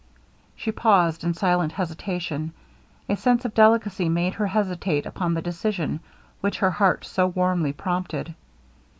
She 0.55 0.71
paused 0.71 1.23
in 1.23 1.35
silent 1.35 1.73
hesitation. 1.73 2.53
A 3.07 3.15
sense 3.15 3.45
of 3.45 3.53
delicacy 3.53 4.09
made 4.09 4.33
her 4.33 4.47
hesitate 4.47 5.05
upon 5.05 5.35
the 5.35 5.43
decision 5.43 5.99
which 6.39 6.57
her 6.57 6.71
heart 6.71 7.05
so 7.05 7.27
warmly 7.27 7.71
prompted. 7.71 8.33